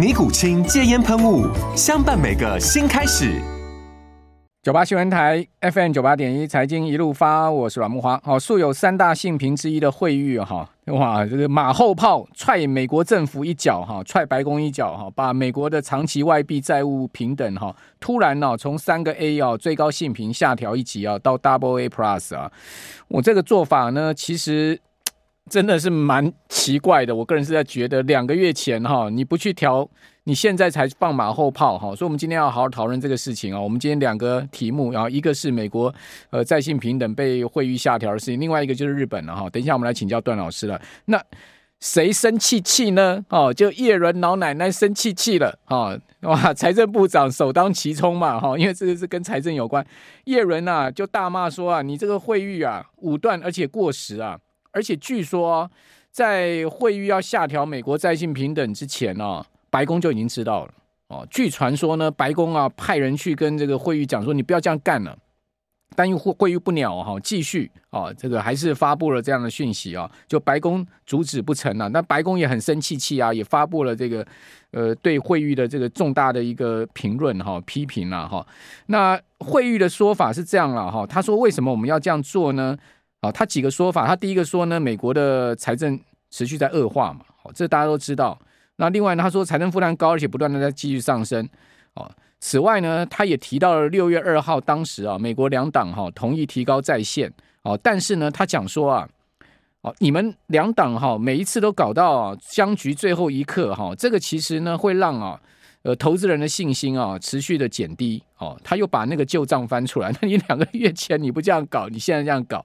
[0.00, 1.46] 尼古清戒烟喷雾，
[1.76, 3.38] 相伴每个新开始。
[4.62, 8.18] 九八新闻台 FM 九八点一，财经一路发，我是阮慕驊。
[8.22, 22.50] 好，素有三大性平之一的惠誉哈，哇，这个马后炮踹美国政府一脚哈，踹白宫一脚哈，把美国的长期外币债务平等哈，突然呢从三个 A 哦最高性平下调一级啊到 Double A Plus 啊，
[23.08, 24.80] 我这个做法呢其实。
[25.50, 29.86] 真的是蛮奇怪的，我个人是在觉得两个月前哈，你不去调，
[30.24, 33.60] 你现在才放马后炮哈，所以我们今天要好好讨论这个事情啊。
[33.60, 35.92] 我们今天两个题目，然后一个是美国
[36.30, 39.50] 呃在线平等被惠誉下调的事情，另外一个就是日本了哈。
[39.50, 40.80] 等一下我们来请教段老师了。
[41.06, 41.20] 那
[41.80, 43.24] 谁生气气呢？
[43.28, 45.98] 哦，就叶伦老奶奶生气气了啊！
[46.20, 49.84] 哇，财政部长首当其冲嘛哈，因为这个是跟财政有关。
[50.26, 54.38] 叶伦啊就大骂说啊，你这个会议啊武断而且过时啊。
[54.72, 55.70] 而且据说，
[56.10, 60.74] 在惠誉要下调美国债信评等之前呢，白宫就已经知道了
[61.08, 61.26] 哦。
[61.30, 65.16] 据传说呢，白宫啊派人去跟这个惠誉讲说，你不要这样干了。
[65.96, 71.88] 但又会惠誉不鸟哈，继续啊，这个还是发布了这样的讯息啊，就白宫阻止不成了。
[71.88, 74.24] 那白宫也很生气气啊，也发布了这个
[74.70, 78.46] 呃对惠誉的这个重大的一个评论哈，批评了哈。
[78.86, 82.78] 那惠誉的说法是这样了哈，他说为什么我们要这样做呢？
[83.20, 85.98] 啊，他几个说法，他第一个说呢，美国的财政
[86.30, 88.38] 持续在恶化嘛，好，这大家都知道。
[88.76, 91.46] 那另外呢，他说财政负担高，而且不断的在继续上升。
[91.94, 97.30] 哦，此外呢，他也提到了六月二号当时啊，美国两党哈同意提高债限，
[97.62, 99.08] 哦，但是呢，他讲说啊，
[99.82, 105.40] 哦，你们两党哈每一次都搞到僵局最后一刻哈，这个其实呢会让啊。
[105.82, 108.54] 呃，投资人的信心啊，持续的减低哦。
[108.62, 112.62] 他又把那个旧账翻出来，那你两个月前你不这样搞，你现在这样搞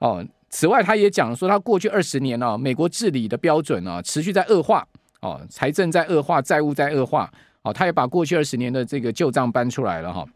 [0.00, 0.26] 哦。
[0.50, 4.84] 此外，他也讲说，他过去二十年啊，美国治理的标准啊，持续在恶化
[5.20, 7.72] 哦，财政在恶化，债务在恶化哦。
[7.72, 10.26] 他也把过去二十年的这个旧账搬出来了哈。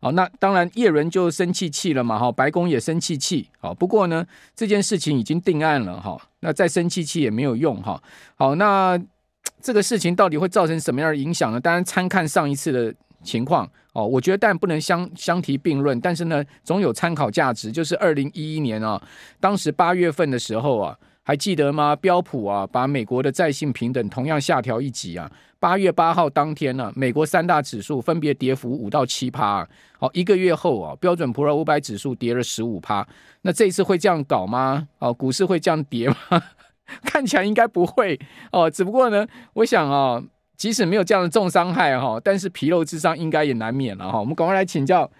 [0.00, 3.48] 好，那当然叶伦就生气气了嘛哈，白宫也生气气。
[3.58, 8.00] 好，不过呢，这件事情已经定案了哈，那再生气气也没有用哈。
[8.36, 8.96] 好，那。
[9.62, 11.60] 这个事情到底会造成什么样的影响呢？
[11.60, 17.72] 当然，参看上一次的情况哦，我觉得但不能相相提并论，但是呢，总有参考价值。
[17.72, 19.00] 就是二零一一年啊，
[19.40, 21.96] 当时八月份的时候啊，还记得吗？
[21.96, 25.30] 标普啊，把美国的债信平等同样下调一级啊。
[25.58, 29.68] 八月八号当天呢、啊，美国三大指数分别跌幅五到七趴。
[29.98, 33.06] 好，一个月后啊，标准普尔五百指数跌了十五趴。
[33.42, 34.88] 那这一次会这样搞吗？
[35.00, 36.16] 哦，股市会这样跌吗？
[37.04, 38.18] 看起来应该不会
[38.52, 40.20] 哦，只不过呢，我想啊、
[40.60, 44.20] 即使没有这样的重伤害哈、哦，但是皮肉之伤应该也难免了哈、哦。
[44.20, 45.10] 我们赶快来请教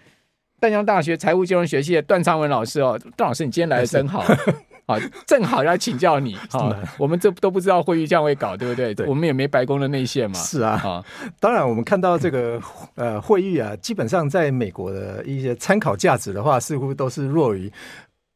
[0.59, 4.23] 淡江大学财务金融学系的段昌文老师哦，段老师你今天来的真好，
[4.85, 6.77] 好，正好要请教你哈、哦。
[6.99, 8.93] 我们这都不知道会议这样会搞，对不对？
[8.93, 10.37] 对，我们也没白宫的内线嘛。
[10.37, 11.03] 是啊，啊，
[11.39, 12.61] 当然我们看到这个
[12.93, 17.73] 呃会议啊，基本上在美国的一些参考价值的话，似乎都是弱于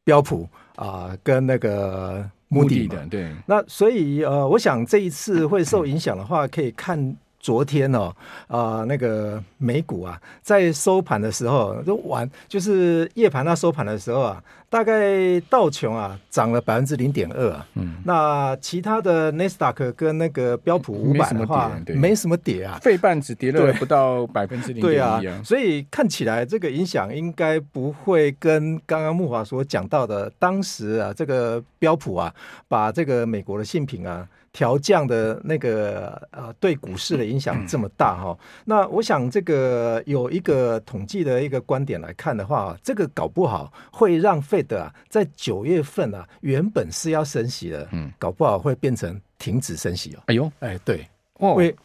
[0.02, 2.28] 标普啊、呃，跟那个。
[2.48, 8.12] 目的的对，那所以呃，我想这一次会受影响的话，可以看昨天哦，
[8.48, 14.42] 啊、呃，那个美股啊，在收盘的时候就晚，就是夜盘它收盘的时候啊。
[14.68, 32.34] 大概道琼啊涨了百分之零点二啊，嗯，那其他的纳斯达克跟那个标普五百的话，没什么跌啊，费半只跌了不到百分之零点一啊，所以看起来这个影响应该不会跟刚刚木华所讲到的当时啊这个标普啊
[32.66, 34.28] 把这个美国的信品啊。
[34.56, 38.38] 调降的那个呃，对股市的影响这么大哈、哦？
[38.64, 50.22] 那我想这个有一个统计的一个观点来看的话，这个搞不好会让费德啊，在九月份啊，原本是要升息的，嗯，搞不好会变成停止升息哦。
[50.28, 51.76] 哎呦，哎，对，哦，为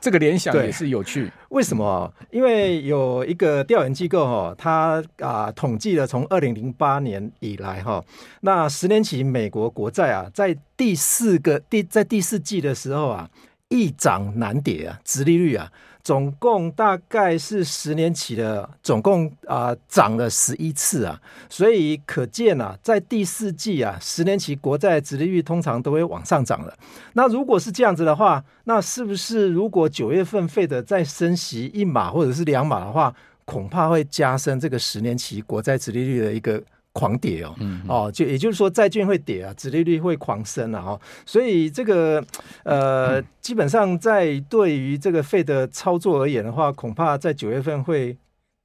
[0.00, 1.30] 这个联想也是有趣。
[1.50, 2.12] 为什么？
[2.30, 8.04] 因为有一个调研机构哈，它啊统计了从二零零八年以来哈，
[8.42, 13.28] 那十年期美国国债啊，在第四个第在第四季的时候啊，
[13.68, 15.70] 易涨难跌啊，殖利率啊。
[16.08, 21.20] 总共大概是十年期的，总共啊涨了十一次啊，
[21.50, 26.72] 所以可见啊，在第四季啊，十年期国债殖利率通常都会往上涨了。
[27.12, 33.14] 那如果是这样子的话，那是不是如果九月份费德再升息一码或者是两码的话，
[33.44, 36.58] 恐怕会加深这个十年期国债殖利率的一个
[36.98, 42.24] 狂跌哦，嗯、哦，就也就是说债券会跌啊，殖利率会狂升啊，哦，所以这个
[42.64, 48.16] 呃，嗯、基本上在对于这个费的操作而言的话，恐怕在九月份会。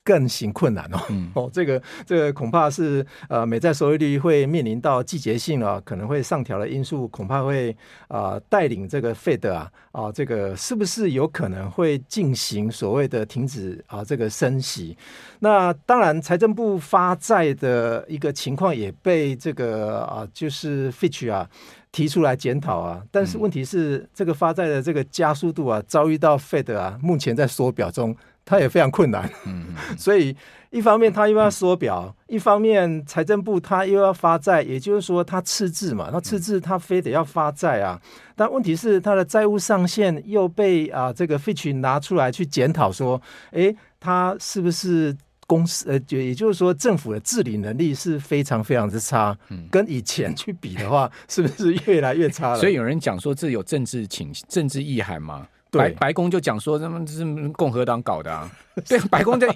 [0.03, 7.71] 更行困难哦，嗯、 哦，这个这个恐怕是呃美债收益率会面临到季节性啊，可能会上调的因素，恐怕会
[8.09, 14.97] 啊、呃、带领这个 Fed 啊啊这个是不是有可能会进行所谓的停止啊这个升息？
[15.39, 21.49] 那当然，财政部发债的一个情况也被这个啊就是 Fitch 啊
[21.93, 28.13] 提出来检讨啊，但是问题是、嗯、这个发债的这个加速度啊，遭遇到 Fed 啊目前在缩表中。
[28.45, 29.67] 他也非常困难，嗯
[29.97, 30.35] 所以
[30.69, 37.99] 一方面他又要缩表，一方面财政部他又要发债，也就是说他赤字嘛，那赤字他非得要发债啊。
[38.35, 49.37] 但问题是他的债务上限又被啊这个 Fitch 拿出来去检讨，说，诶，他是不是公司呃，就也就是说政府的治理能力是非常非常之差，
[49.69, 52.59] 跟以前去比的话，是不是越来越差了？
[52.59, 55.47] 所以有人讲说这有政治情政治意涵吗？
[55.79, 58.49] 白白宫就讲说，他们是共和党搞的啊。
[58.87, 59.47] 对，白宫在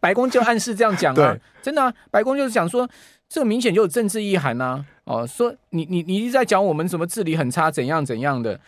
[0.00, 2.88] 白宫就暗示这样讲啊，真的啊，白宫就是讲说，
[3.28, 4.84] 这明显就有政治意涵呐。
[5.04, 8.58] 哦，说你你你一直在讲我们什么治理很差，怎样怎样的。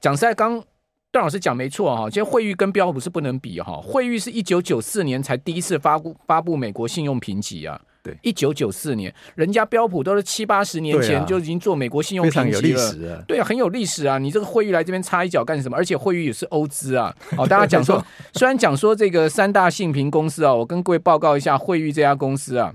[0.00, 0.62] 讲实在，刚
[1.10, 7.80] 段老师讲没错哈，其实惠誉跟标普是不能比哈，惠誉是一九九四年才第一次发布发布美国信用评级啊。
[8.02, 14.18] 对，一九九四年，人家标普都是七八十年前就已经做美国信用评级了，对啊，很有历史啊。
[14.18, 15.76] 你这个惠誉来这边插一脚干什么？
[15.76, 17.14] 而且惠誉也是欧资啊。
[17.38, 18.04] 哦，大家讲说，
[18.34, 22.74] 虽然讲说这个三大信评公司啊，我跟各位报告一下，惠誉这家公司啊，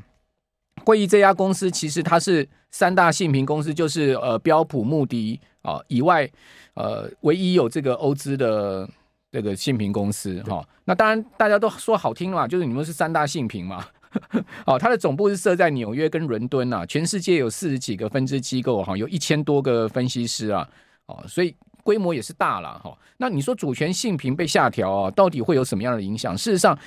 [0.85, 6.29] 惠誉这家公司其实它是三大信评公司，就是呃标普、穆迪啊以外，
[6.75, 8.87] 呃唯一有这个欧资的
[9.29, 10.65] 这个信评公司哈。
[10.85, 13.85] 那当然大家都说好听嘛，就是你们是三大信评嘛。
[14.65, 20.67] 哦，它的总部是设在纽约跟伦敦啊，全世界有四十几个分支机构哈，有一千多个分析师啊，
[21.05, 22.97] 哦，所以规模也是大了哈。
[23.19, 26.37] 那你说主权性评被下调啊，到底会有什么样的影响？
[26.37, 26.77] 事实上，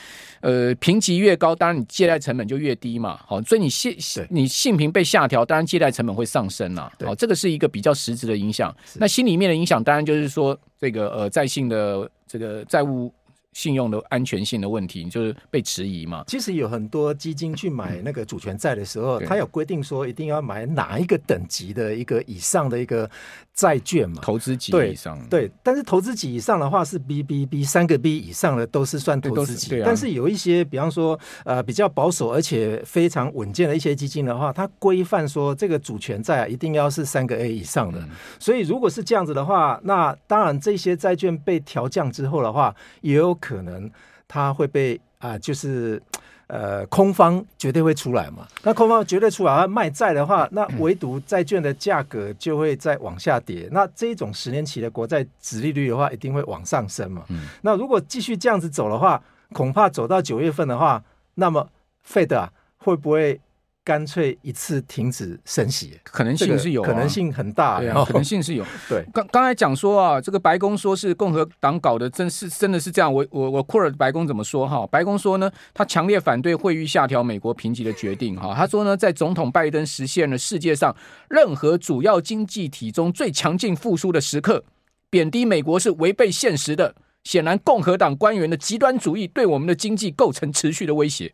[0.40, 3.18] 呃，评级越高，当然你借贷成本就越低嘛。
[3.26, 3.96] 好，所以你信
[4.28, 6.92] 你信评被下调，当然借贷成本会上升啊。
[7.04, 8.74] 好，这个是一个比较实质的影响。
[8.94, 13.12] 那心里面的影响，当然就是说这个呃，在信的这个债务。
[13.52, 16.22] 信用的安全性的问题，就是被迟疑嘛。
[16.28, 23.10] 其实有很多基金去买那个主权债的时候，它有规定说一定要买哪一个等级的一个以上的一个
[23.52, 24.22] 债券嘛。
[24.22, 29.82] 投资级以上对，对，但是投资级以上的话是 BBB 三个 B 以上的都是算投资级。
[29.84, 38.00] 但是有一些，比方说呃比较保守而且非常稳健的一些基金的话，它规范说这个主权债啊一定要是三个 A 以上的。
[38.38, 43.36] 所以如果是这样子的话，那当然这些债券被调降之后的话，也有。
[43.40, 43.90] 可能
[44.28, 46.00] 它会被啊、呃，就是
[46.46, 48.46] 呃，空方绝对会出来嘛。
[48.62, 53.68] 那空方绝对出来，它卖债的话，那唯独债券的价格就会再往下跌。
[53.72, 57.24] 那这种十年期的国债殖利率的话，一定会往上升嘛。
[57.28, 59.22] 嗯、那如果继续这样子走的话，
[59.52, 61.02] 恐怕走到九月份的话，
[61.34, 61.68] 那么
[62.06, 63.40] Fed 啊会不会？
[63.82, 68.64] 干脆一次停止升息，可能性是有，可能性很大，可能性是有。
[68.88, 73.12] 对，刚刚才讲说啊，这个白宫说是共和党搞的，真是真的是这样。
[73.12, 74.86] 我我我 quote 白宫怎么说哈？
[74.88, 78.54] 白宫说呢，他强烈反对惠誉下调美国评级的决定哈。
[78.54, 80.94] 他说呢，在总统拜登实现了世界上
[81.28, 84.62] 任何主要经济体中最强劲复苏的时刻，
[85.08, 86.94] 贬低美国是违背现实的。
[87.24, 91.32] 显然，共和党官员的极端主义对我们的经济构成持续的威胁。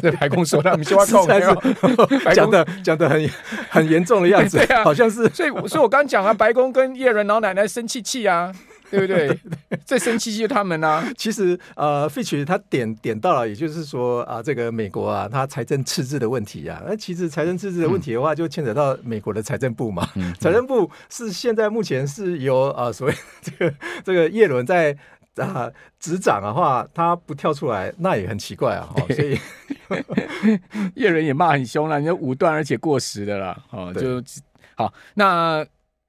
[0.00, 1.06] 在白宫说他们希望
[2.34, 3.30] 讲的讲的很
[3.70, 5.28] 很严重的样子， 对啊，好像是。
[5.30, 8.52] 所以，所以我刚讲啊，白宫跟叶伦老奶奶生气气啊，
[8.90, 9.38] 对不对？
[9.84, 11.04] 最生气气就他们啊。
[11.16, 16.82] 其实呃，Fitch 他点点到了，也就是说啊，这个美国啊，它财政赤字的问题啊。
[16.86, 20.08] 那其实财政赤字的问题的话，就牵扯到美国的财政部嘛。
[20.40, 24.96] 财政部是现在目前是由啊，所谓这个这个叶伦在。
[25.36, 28.88] 啊，执掌的话，他不跳出来，那也很奇怪啊。
[29.14, 29.38] 所以
[30.94, 33.56] 叶伦也骂很凶了，你说武断而且过时的了。
[33.70, 34.22] 哦，就
[34.74, 34.92] 好。
[35.14, 35.64] 那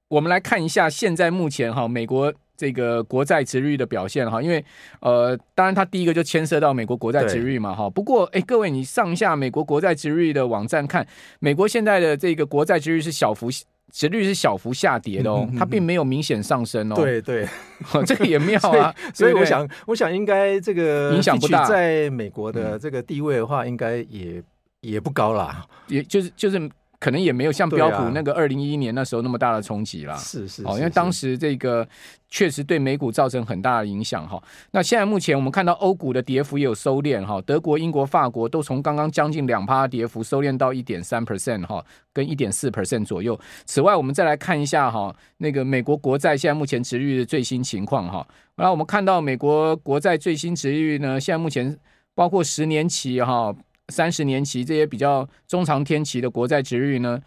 [0.08, 4.64] 我们来看一下，现在目前哈，美国这个国债殖率的表现哈，因为
[5.00, 7.88] 呃，当然它第一个就牵涉到美国国债殖率嘛哈。
[7.88, 11.06] 不过哎，各位你上下美国国债殖率的网站看，
[11.40, 13.48] 美国现在的这个国债殖率是小幅
[13.92, 16.94] 殖率是小幅下跌的哦，它并没有明显上升哦。
[16.96, 17.46] 对对，
[18.06, 18.94] 这个也妙啊。
[19.12, 24.42] 所以我想，我想应该这个影响不大，在美国的这个地位的话，应该也
[24.80, 26.70] 也不高啦，也就是就是。
[27.04, 30.16] 可能也没有像标普那个二零一一年那时候那么大的冲击啦。
[30.16, 31.86] 是是，哦，因为当时这个
[32.30, 34.42] 确实对美股造成很大的影响哈。
[34.70, 43.38] 那现在目前我们看到欧股的跌幅也有收敛哈，德国、英国、法国都从刚刚将近两趴跌幅收敛到一点三 percent 哈，跟一点四 percent 左右。
[43.66, 48.26] 此外，我们再来看一下哈，那个美国国债现在目前值率的最新情况哈。
[48.56, 51.78] 然后我们看到美国国债最新值率呢，现在目前
[52.14, 53.54] 包括十年期哈。
[53.88, 57.20] 三十年期这些比较中长天期的国债值率呢，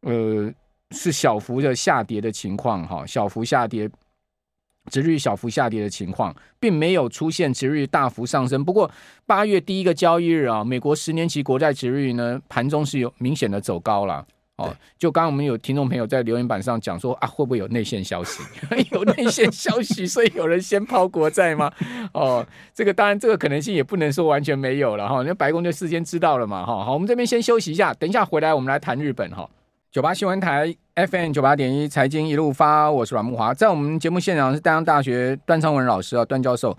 [0.00, 0.52] 呃，
[0.92, 3.88] 是小幅的下跌的情况哈，小幅下跌，
[4.90, 8.64] 殖率小幅下跌的情况，并没有出现殖率大幅上升。
[8.64, 8.90] 不过
[9.26, 14.26] 八月第一个交易日啊，美国十年期国债值率呢，盘中是有明显的走高了。
[14.60, 18.42] 哦，就刚刚我们有听众朋友在留言板上讲说啊，会不会有内线消息？
[18.92, 21.72] 有内线消息，所以有人先抛国债吗？
[22.12, 25.22] 哦，这个当然这个可能性也不能说完全没有了哈。
[25.22, 26.84] 那白宫就事先知道了嘛哈。
[26.84, 29.48] 好，我们这边先休息一下，等一下回来我们来谈日本哈。
[29.90, 36.76] 九八新闻台 FM 九八点一财经一路发，我是阮木华，在我们节目现场是淡江大学段昌文老师啊，段教授。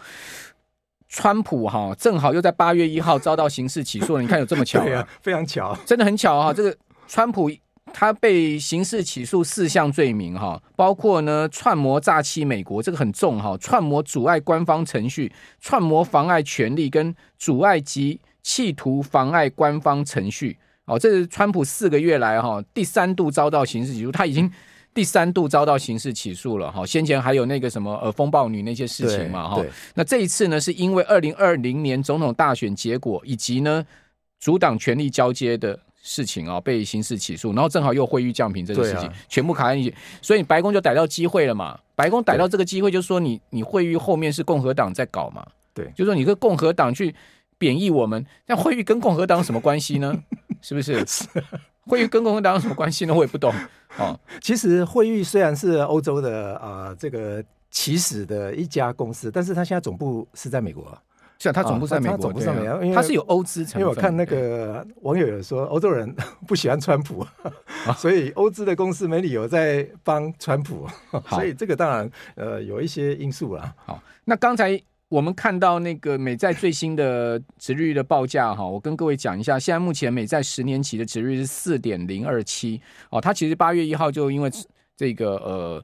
[1.10, 5.00] 川普哈正好又在八月一号遭到刑事起诉了，你看有这么巧啊？
[5.04, 6.54] 啊非常巧，真的很巧哈。
[6.54, 6.74] 这个
[7.08, 7.52] 川普。
[7.94, 24.52] 他被刑事起诉四项罪名，哈，包括呢串谋诈欺美国，这个很重哈，串谋阻碍官方程序，串谋妨碍权利跟阻碍及企图妨碍官方程序，哦，这是川普四个月来哈第三度遭到刑事起诉，他已经
[24.94, 33.86] 第三度遭到刑事起诉了哈，先前还有那个什么呃风暴女那些事情嘛哈，那这一次呢是因为二零二零年总统大选结果以及呢
[34.40, 35.78] 阻挡权力交接的。
[36.02, 41.80] 事情啊，被刑事起诉，然后正好又惠誉降评这个事情，啊、全部卡在一起，所以白宫就逮到机会了嘛。
[41.96, 47.14] 白宫逮到这个机会，就是说你你惠誉后面是共和党在搞嘛，对，就是说你跟共和党去
[47.58, 50.14] 贬义我们，那惠誉跟共和党有什么关系呢？
[50.62, 51.06] 是不是？
[51.06, 51.26] 是
[51.86, 53.14] 惠誉跟共和党有什么关系呢？
[53.14, 53.54] 我也不懂。
[53.98, 60.84] 哦，其实惠誉虽然是欧洲的啊、呃、这个起始的一家公司，但是它现在总部是在美国。
[60.84, 60.98] 是
[61.50, 63.82] 啊，他总部在美国，总部在美国，因为他是有欧资成分。
[63.82, 66.16] 因为我看那个网友有说，欧洲人
[66.48, 67.26] 不喜欢川普，
[67.86, 70.88] 啊、所以欧资的公司没理由在帮川普，
[71.30, 73.74] 所以这个当然呃有一些因素啦。
[73.86, 74.80] 好，那刚才
[75.10, 84.52] 我们看到那个美债最新的值率的报价哈，我跟各位讲一下，现在目前美债十年期的值率是四点零二七哦，它其实八月一号就因为
[84.96, 85.84] 这个呃。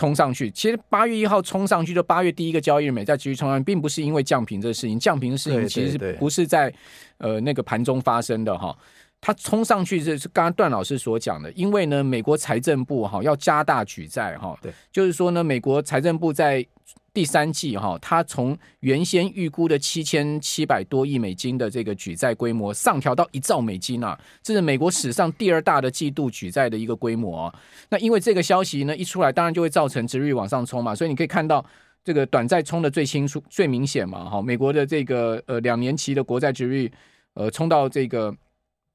[0.00, 6.72] 冲上去，其实八月一号冲上去，就八月第一个交易日，美债继续冲上去，并不是因为降平这个事情，降平的事情其实不是在
[7.18, 8.74] 呃那个盘中发生的哈，
[9.20, 16.66] 它冲上去这是刚刚段老师所讲的，因为呢，美国财政部哈要加大举债哈，对，就是说呢，美国财政部在。
[17.12, 27.54] 第三季哈，它从原先预估的七千七百多亿美金的这个举债规模上调到一兆美金啊，这是美国史上第二大的季度举债的一个规模啊。
[27.88, 31.64] 那因为这个消息呢一出来，当然就会造成殖率往上冲嘛，所以你可以看到
[32.04, 34.30] 这个短债冲的最清楚、最明显嘛。
[34.30, 36.90] 哈，美国的这个呃两年期的国债殖率
[37.34, 38.32] 呃冲到这个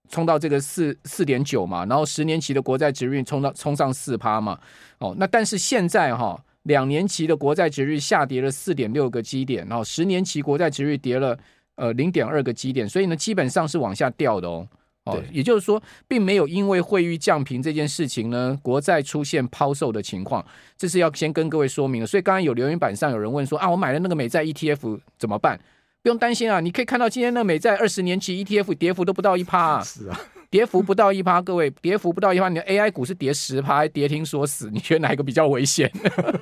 [0.09, 4.57] 冲到这个四四点九嘛，然后十年期的国债殖率冲到冲上四趴嘛。
[4.99, 6.41] 哦，那但是现在哈。
[6.65, 11.35] 两年期的国债值率下跌了四点六个基点，然后十年期国债值率跌了
[11.75, 14.67] 呃零点二个基点，所以呢基本上是往下掉的哦。
[15.05, 20.43] 哦，也就是说，并没有因为汇率降平这件事情呢，国债出现抛售的情况，
[20.75, 22.07] 这是要先跟各位说明的。
[22.07, 25.59] 所以刚刚有留言板上有人问说啊，我买了那个美债 ETF 怎么办？
[26.01, 29.83] 不用担心啊，你可以看到今天那个美债二十年期 ETF 跌幅都不到一趴啊。
[29.83, 30.19] 是啊。
[30.55, 35.91] 跌幅不到一趴，各位，跌幅不到一趴，你的 AI 股是跌十趴，跌停锁死，你觉得哪一个比较危险？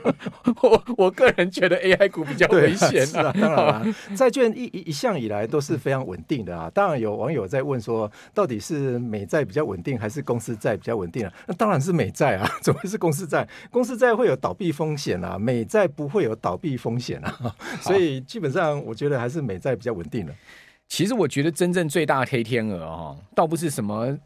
[0.62, 3.34] 我我个人觉得 AI 股比较危险啊，啊。
[3.34, 6.70] 当然了，债券一一向以来都是非常稳定的啊。
[6.72, 11.34] 当然有网友在问说，到底是美债比较稳定，还是公司债比较稳定啊？
[11.48, 13.50] 那当然是美债啊， 怎么会是公司债？
[13.72, 17.55] 公司债会有倒闭风险啊，美债不会有倒闭风险啊。
[17.82, 20.36] 所以基本上，我觉得还是美债比较稳定的。
[20.87, 24.17] 其实我觉得真正最大的黑天鹅哦，倒不是什么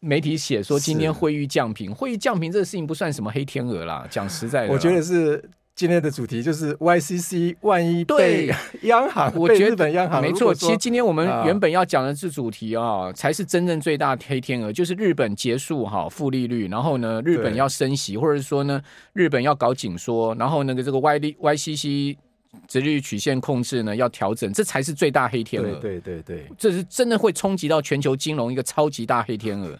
[0.00, 4.06] 媒体写说今天惠誉降评，惠誉降频这个事情不算什么黑天鹅啦。
[4.10, 5.42] 讲实在的，我觉得是
[5.74, 8.52] 今天的主题就是 YCC，万一被
[8.82, 10.52] 央行，我觉得日本央行没错。
[10.54, 18.80] 其实今天我们原本要讲的是主题啊、哦，才是真正最大的黑天鹅，就是日本结束哈负利率，然后呢，日本要升息，或者是说呢，
[19.12, 22.16] 日本要搞紧缩，然后那个这个 Y YCC
[22.68, 25.74] 殖利率曲线控制呢要调整，这才是最大黑天鹅。
[25.80, 29.78] 对对对对，这是真的会冲击到全球金融一个超级大黑天鹅。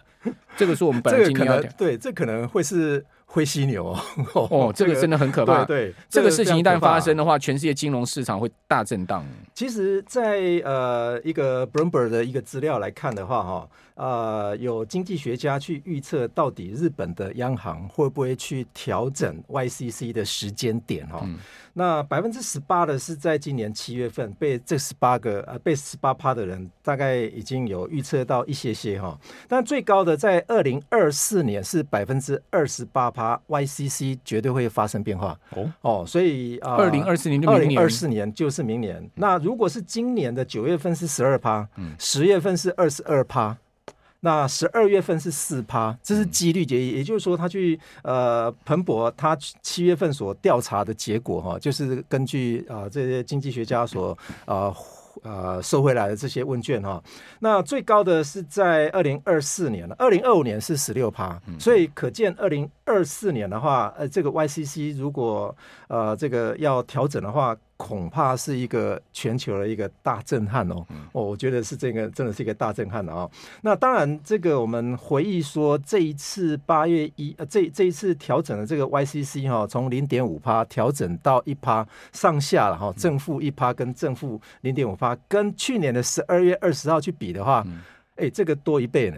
[0.57, 3.05] 这个是我们本来今天要讲，对，这可能会是。
[3.25, 3.87] 灰犀牛
[4.35, 5.65] 哦，哦，这个真的很可怕。
[5.65, 9.25] 对，对这个事情一旦发生的话，全世界金融市场会大震荡。
[9.55, 13.69] 其实在，在呃一个 Bloomberg 的一个资料来看的话，哈。
[13.95, 21.05] 呃，有经济学家去预测，到底日本的央行会不会去调整 YCC 的时间点？
[21.05, 21.37] 哈、嗯，
[21.73, 29.15] 那百分之十八的是在今年七月份被这十八个呃被十八趴的人大概已经有预测到一些些哈，
[29.47, 39.09] 但最高的在二零二四年是百分之二十八趴，YCC 绝对会发生变化哦哦，所以啊，二零二四年，二零二四年就是明年。
[39.15, 43.57] 那如果是今年的九月份是十二趴，十月份是二十二趴。
[44.25, 54.75] 那十二月份是四趴，这是几率结，也就是说，他去呃彭博他七月份所调查的结果哈，就是根据啊、呃、这些经济学家所啊呃
[55.61, 57.03] 收回来的这些问卷哈，
[57.39, 65.55] 那最高的是在二零二四年了，二零二五年是十六趴，所以可见二零二四年的话，呃这个 YCC 如果
[65.87, 67.55] 呃这个要调整的话。
[67.83, 73.31] 恐怕是一个全球的一个大震撼哦，哦，我觉得是这个真的是一个大震撼的啊、哦。
[73.61, 87.67] 那当然，这个我们回忆说，这一次八月一呃，这这一次调整的这个 YCC 哈、哦，从零点五趴调整到一趴上下了哈、哦，正负一趴跟正负零点五趴，跟去年的十二月二十号去比的话，
[88.15, 89.17] 哎，这个多一倍呢。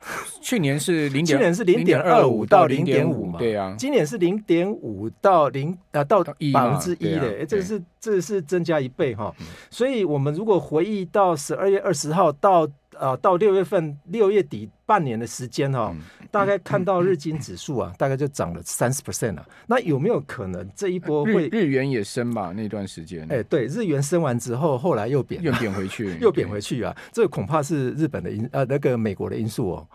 [0.40, 9.34] 去年是零点，去年是零点二五到零点五嘛，对啊，今年是零点五到零啊到百分之一的，这是这是增加一倍哈，
[9.70, 12.66] 所以我们如果回忆到十二月二十号到
[13.00, 15.94] 呃到六月份六月底半年的时间哈，
[16.30, 22.52] 大概看到日经指数啊，大概就涨了三十 percent 了，那有没有可能这一波会日元也升吧？
[22.52, 29.88] 那段时间，哎，对，日元升完之后，后来又贬，又贬回去， 又贬回去啊，这个恐怕是日本的因呃那个美国的因素哦。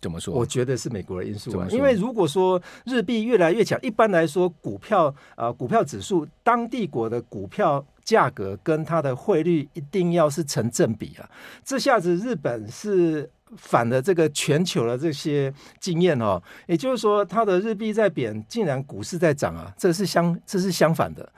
[0.00, 0.34] 怎么说？
[0.34, 11.28] 我觉得是美国的因素啊，因为如果说日币越来越强，一般来说股票啊、呃，股票指数当地国的股票价格跟它的汇率一定要是成正比啊。
[11.64, 21.28] 这下子日本是反了这个全球的这些经验哦，也就是说它的日币在贬，竟然股市在涨啊，这是相这是相反的。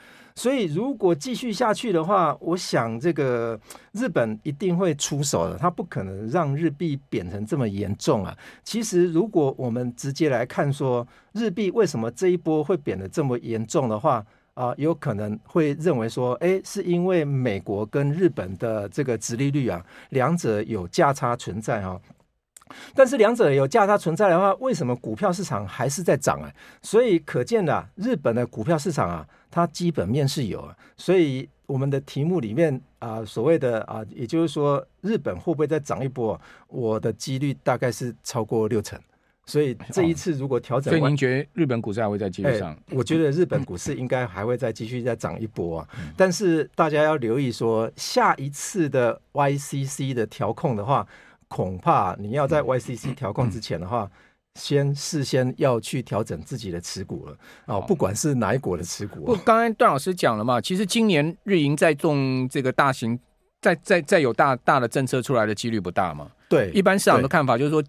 [0.41, 3.61] 所以，如果继续下去的话，我想这个
[3.93, 8.35] 日本一定会出手的，他不可能让日币贬成这么严重啊。
[8.65, 14.25] 其实，如果我们直接来看说日币为什么这一波会贬得这么严重的话
[14.55, 22.01] 啊，有可能会认为说，哎，是因为美国跟日本的这个殖利率啊，两者有价差存在哈。
[22.95, 26.53] 但是两者有价差存在的话，为什么股票市场还是在涨啊？
[26.83, 30.77] 所以可见的，日本的股票市场啊，它基本面是有啊。
[30.97, 36.39] 所以我们的题目里面啊，所谓的啊，也就是说，日本会不会再涨一波？
[36.69, 38.99] 我的几率大概是超过六成。
[39.47, 42.77] 所以这一次如果调整，所以您觉得日本股市还会再继续涨？
[42.91, 45.89] 我觉得日本股市应该还会再继续再涨一波啊。
[46.17, 51.07] 但是大家要留意说，下一次的 YCC 的调控的话。
[51.51, 54.09] 恐怕你要在 YCC 调控之前的话，
[54.55, 57.37] 先事先要去调整自己的持股了
[57.67, 59.25] 哦，不管是哪一国的持股。
[59.25, 63.19] 不，刚才段老师讲了嘛，其实今年日银在中这个大型，
[63.61, 66.31] 再再再有大大的政策出来的几率不大嘛。
[66.49, 67.83] 对，一般市场的看法就是说。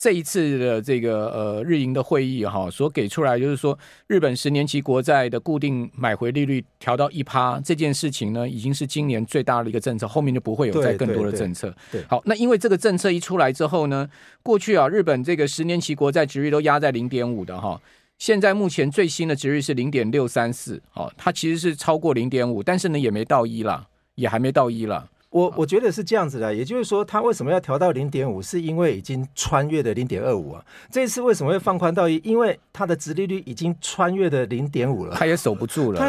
[0.00, 11.68] 这一次的这个呃日银的会议哈，所给出来就是说，日本十年期国债的固定买回利率调到一趴这件事情呢，已经是今年最大的一个政策，后面就不会有再更多的政策。
[11.92, 14.08] 对，对，对，好，那因为这个政策一出来之后呢，
[14.42, 17.78] 过去啊日本这个十年期国债值率都压在零点五的哈，
[18.16, 25.06] 现在目前最新的值率是零点六三四，好，它其实是超过零点五，但是呢也没到一啦，也还没到一啦。
[25.30, 30.64] 我我觉得是这样子的，也就是说，它为什么要调到零点五，是因为已经穿越了零点二五啊。
[30.90, 32.20] 这一次为什么会放宽到一？
[32.24, 36.00] 因为它的殖利率已经穿越了零点五了，它也守不住了。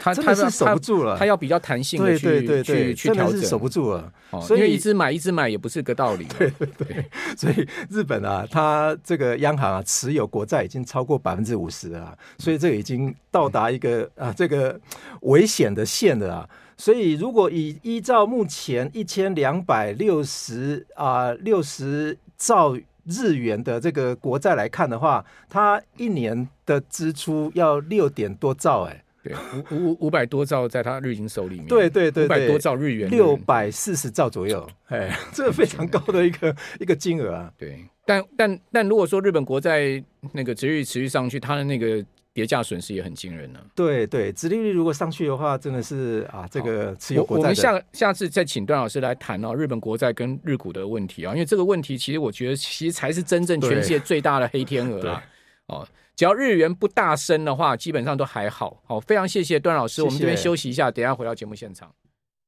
[0.00, 4.12] 它真的是守不住了，它要比较弹性的去对对对对去去调整，守不住了。
[4.42, 6.24] 所以一直买一直买也不是个道理。
[6.38, 7.04] 对对对，
[7.36, 14.78] 所以日本啊，它这个央行啊持有国债已经超过百分之五十了，所以这个已经到达一个啊这个
[15.22, 16.48] 危险的线了啊。
[16.80, 29.34] 所以，如果以依照目前一千两百六十啊六十兆日元的这个国债来看的话，它一年的支出要六点多兆，哎，对，
[29.70, 37.52] 五五五百多兆在他日银手里面，对对对，五百多兆日元，六百四十兆左右，哎，这个非常高的一个一个金额啊。
[37.58, 40.00] 对，但但但如果说日本国债
[40.32, 42.04] 那个殖利率持续上去，它的那个
[42.38, 43.66] 跌价损失也很惊人呢、啊。
[43.74, 47.42] 对对，殖利率如果上去的话，真的是啊，这个持有国债。
[47.42, 55.24] 我们下下次再请段老师来谈哦，日本国债跟日股的问题啊，因为这个问题其实我觉得其实才是真正全世界最大的黑天鹅啦。
[55.66, 55.84] 哦。
[56.14, 58.80] 只要日元不大升的话，基本上都还好。
[58.86, 60.06] 好，非常谢谢段老师，谢谢。
[60.06, 61.92] 我们这边休息一下，等一下回到节目现场。